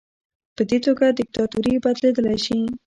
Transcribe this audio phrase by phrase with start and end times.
[0.55, 2.59] په دې توګه دیکتاتوري بدلیدلی شي.